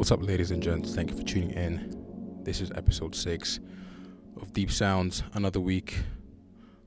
[0.00, 0.94] What's up, ladies and gents?
[0.94, 2.40] Thank you for tuning in.
[2.42, 3.60] This is episode six
[4.40, 5.22] of Deep Sounds.
[5.34, 5.98] Another week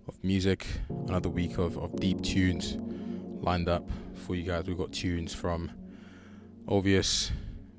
[0.08, 0.66] of music,
[1.06, 2.76] another week of, of deep tunes
[3.40, 4.66] lined up for you guys.
[4.66, 5.70] We've got tunes from
[6.68, 7.32] Obvious,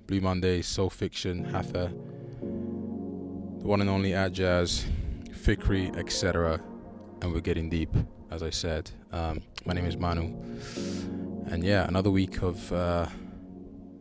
[0.07, 1.93] Blue Mondays, Soul Fiction, Hatha,
[2.41, 4.85] the one and only Atjazz,
[5.31, 6.61] Fikri, etc.
[7.23, 7.93] And we're getting deep,
[8.31, 8.89] as I said.
[9.11, 10.33] Um, my name is Manu.
[11.47, 13.09] And yeah, another week of uh,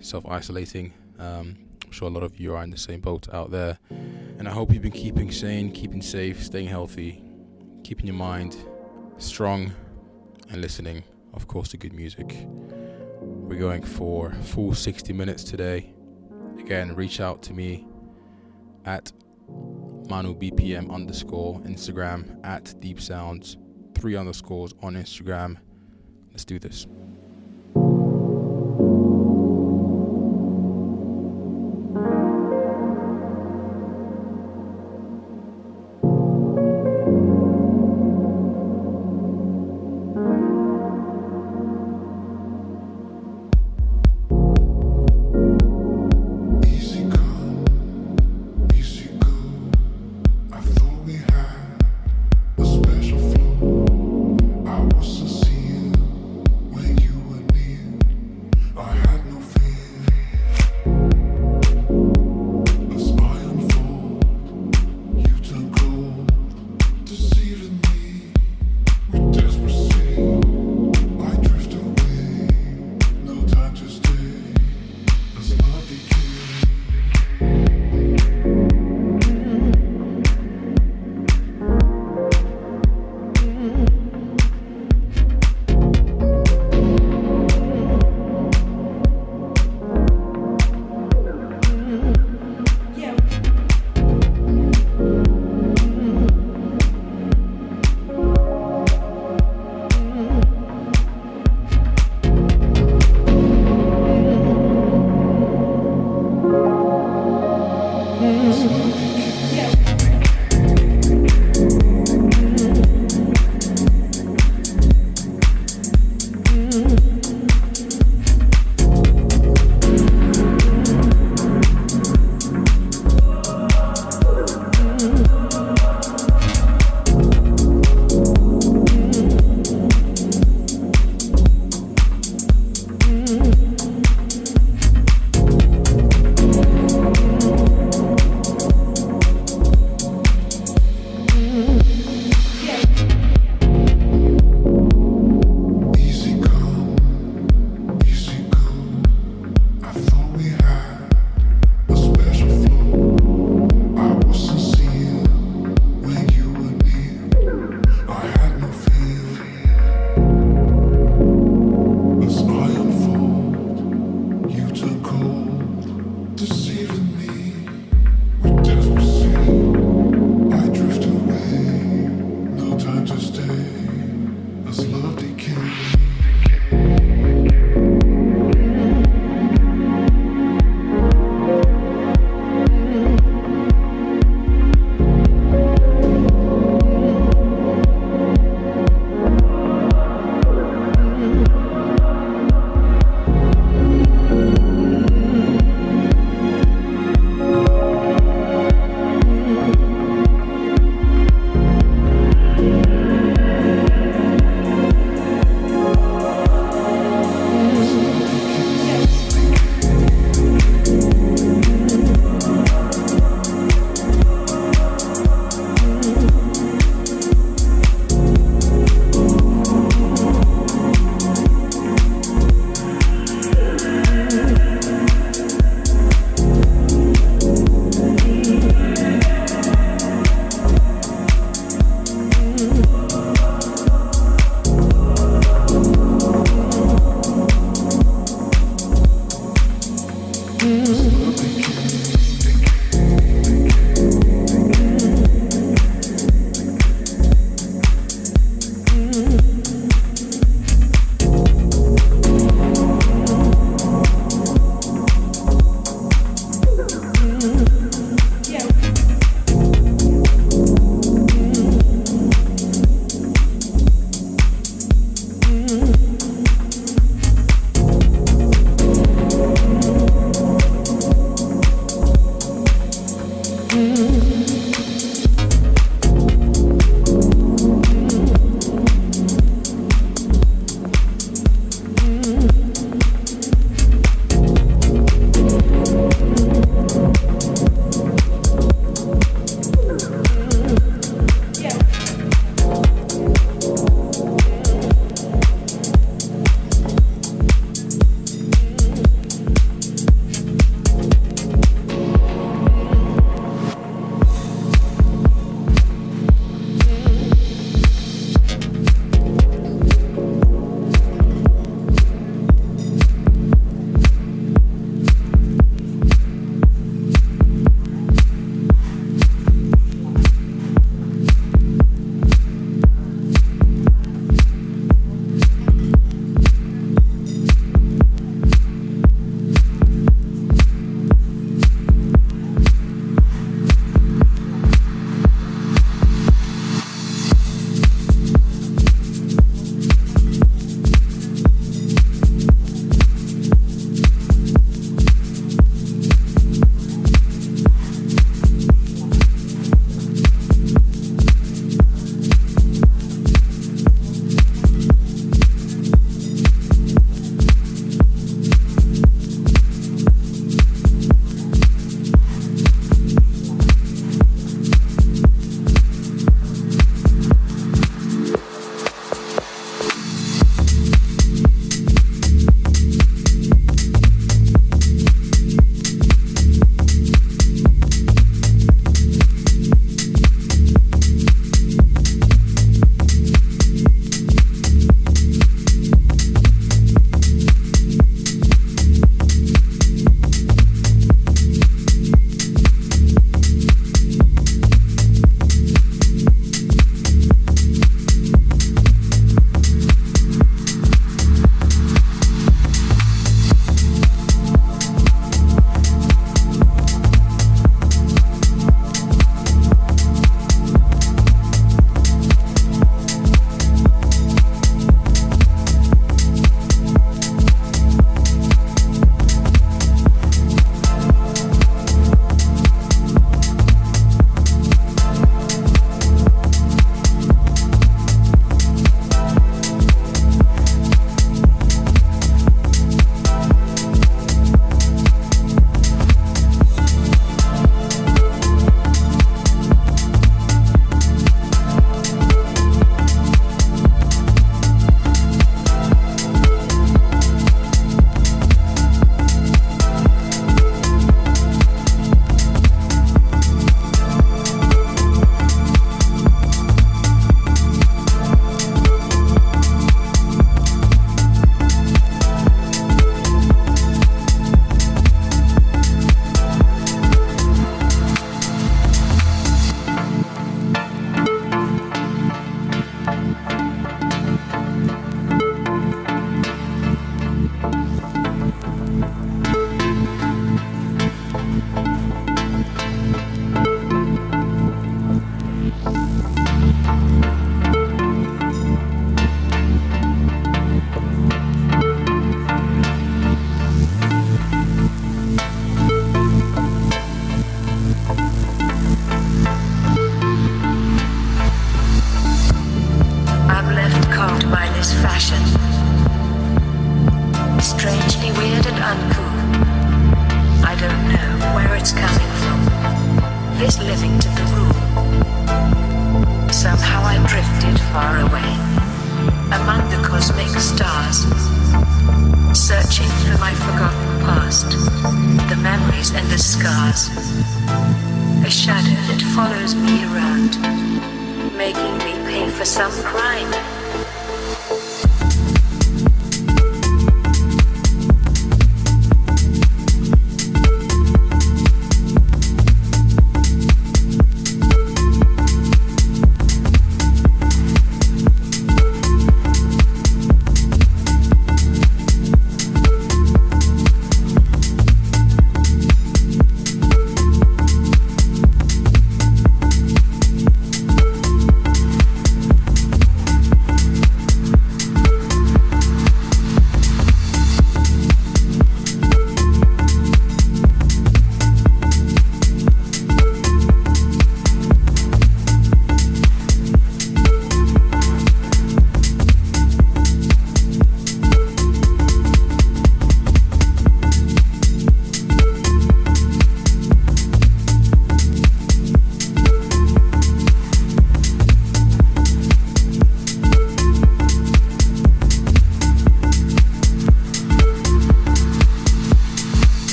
[0.00, 0.92] self isolating
[1.24, 3.78] um, I'm sure a lot of you are in the same boat out there.
[4.38, 7.22] And I hope you've been keeping sane, keeping safe, staying healthy,
[7.82, 8.56] keeping your mind
[9.18, 9.72] strong,
[10.50, 12.46] and listening, of course, to good music.
[13.20, 15.94] We're going for full 60 minutes today.
[16.58, 17.86] Again, reach out to me
[18.84, 19.12] at
[20.08, 23.56] manubpm underscore Instagram at deep sounds
[23.94, 25.56] three underscores on Instagram.
[26.30, 26.86] Let's do this.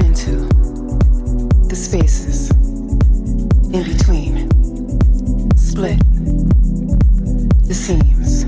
[0.00, 0.48] into
[1.68, 2.50] the spaces
[3.72, 4.48] in between,
[5.56, 5.98] split
[7.66, 8.44] the seams,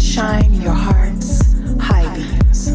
[0.00, 2.70] shine your heart's high beams,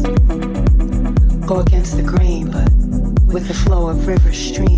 [1.46, 2.70] go against the grain, but
[3.32, 4.73] with the flow of river streams.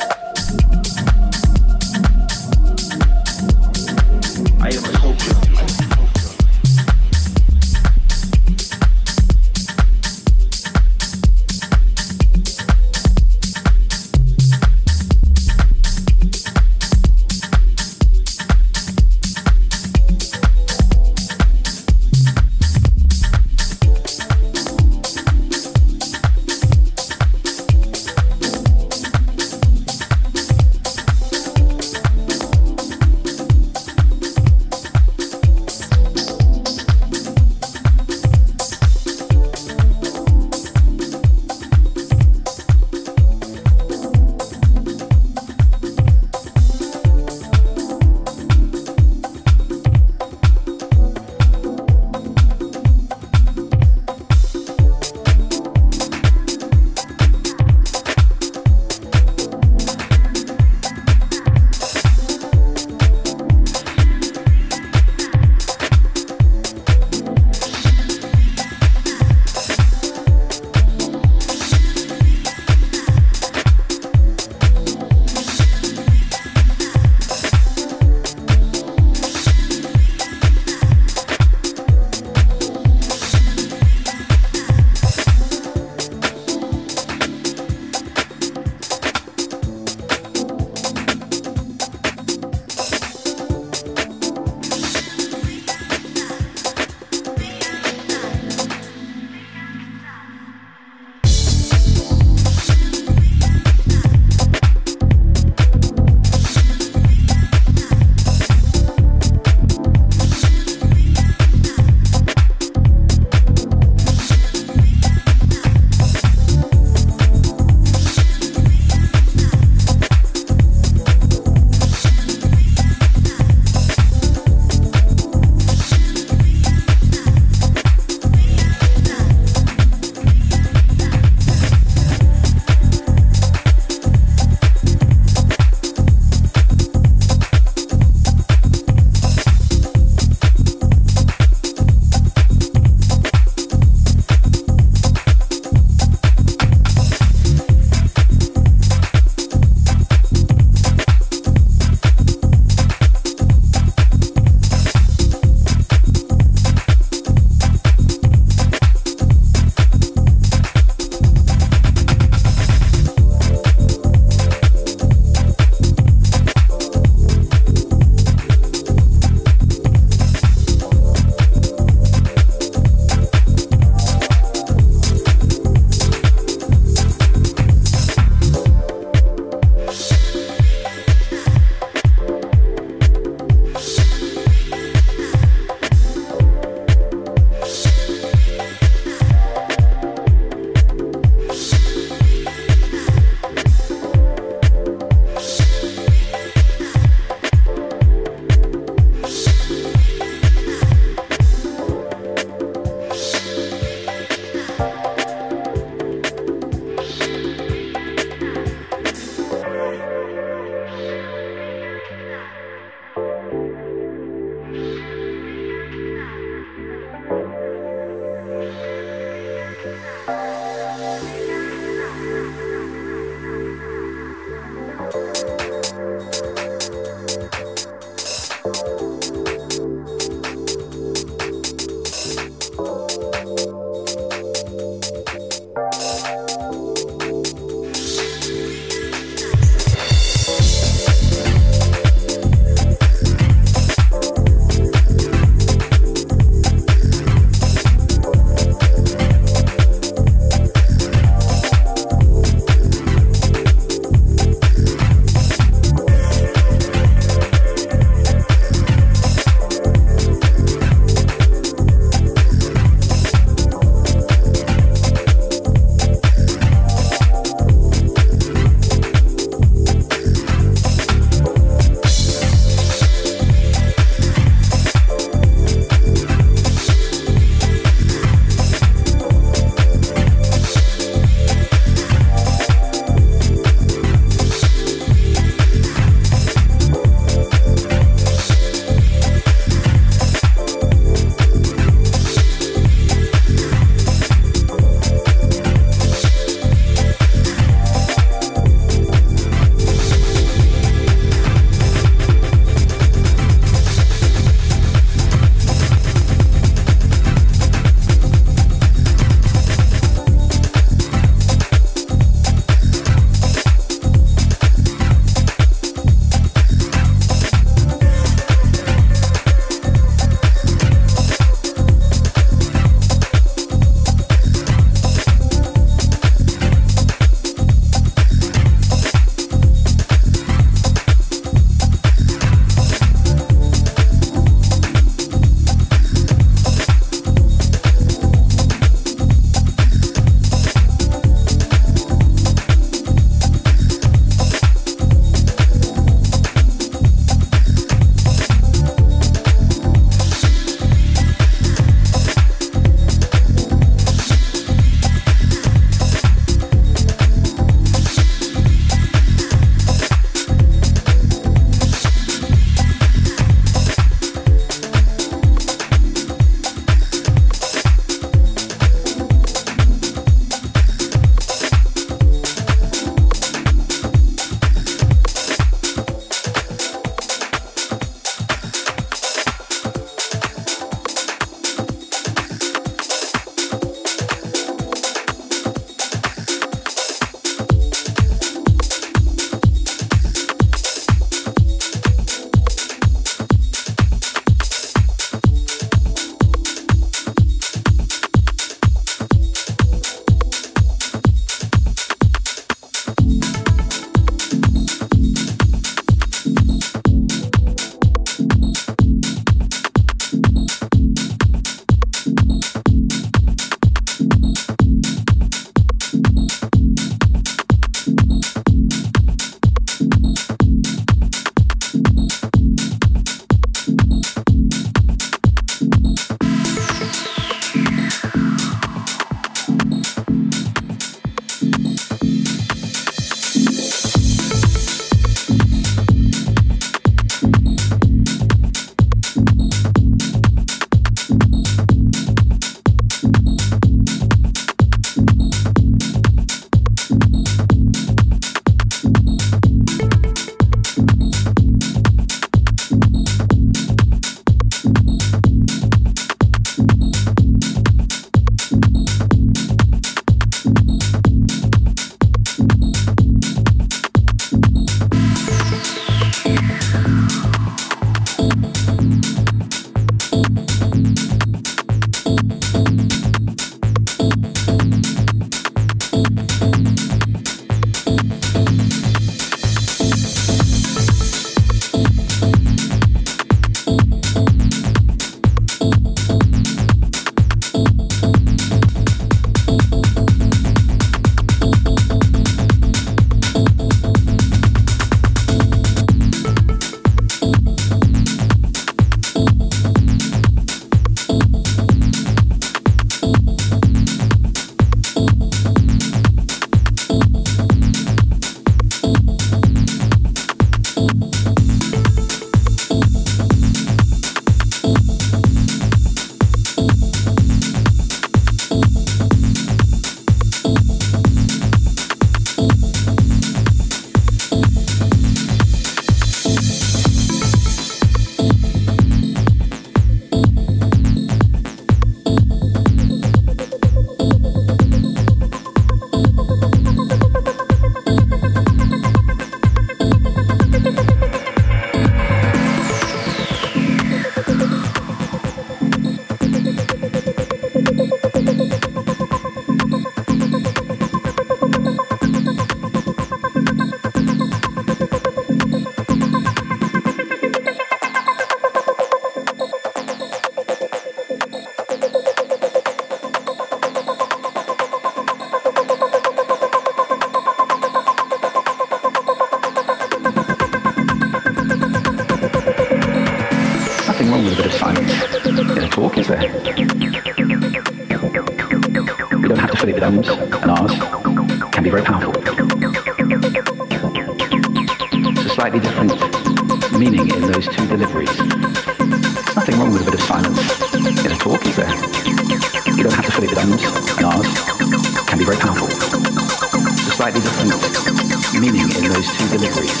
[599.08, 600.00] Those two deliveries.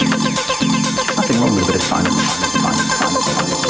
[1.16, 3.67] Nothing wrong with a bit of silence, silence, silence, silence.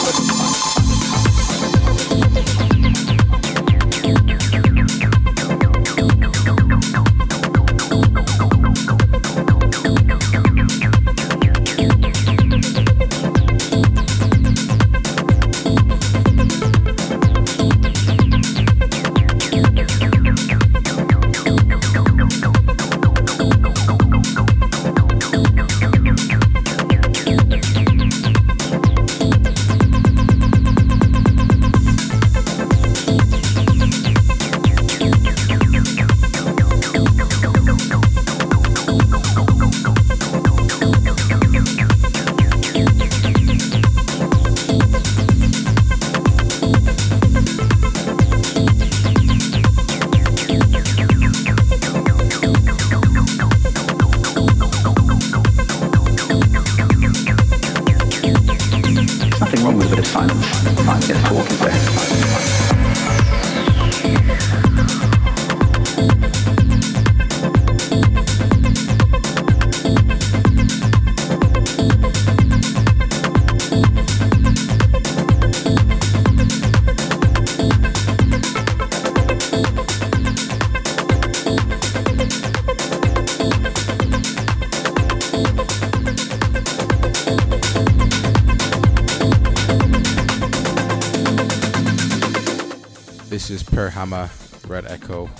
[93.86, 94.28] Hammer,
[94.66, 95.30] Red Echo,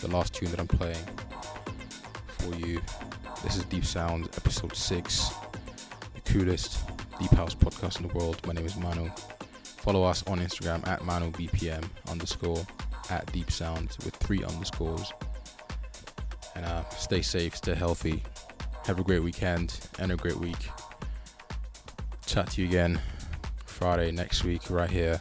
[0.00, 1.04] the last tune that I'm playing
[2.38, 2.80] for you.
[3.42, 5.30] This is Deep Sound, episode 6,
[6.14, 6.78] the coolest
[7.18, 8.46] deep house podcast in the world.
[8.46, 9.10] My name is Manu.
[9.64, 12.64] Follow us on Instagram at ManuBPM underscore
[13.10, 15.12] at Deep Sound with three underscores.
[16.54, 18.22] And uh, stay safe, stay healthy.
[18.84, 20.68] Have a great weekend and a great week.
[22.24, 23.00] Chat to you again
[23.64, 25.20] Friday next week, right here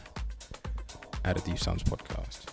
[1.26, 2.49] at a Deep Sounds podcast.